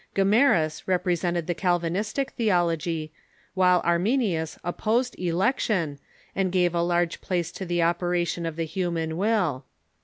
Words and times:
Gomarus 0.15 0.81
represented 0.87 1.45
the 1.45 1.53
Calvinistic 1.53 2.31
theology, 2.31 3.11
while 3.53 3.83
Arminius 3.83 4.57
opposed 4.63 5.15
election, 5.19 5.99
and 6.35 6.51
gave 6.51 6.73
a 6.73 6.81
large 6.81 7.21
place 7.21 7.51
to 7.51 7.67
the 7.67 7.83
operation 7.83 8.47
of 8.47 8.55
the 8.55 8.65
human 8.65 9.15
will. 9.15 9.63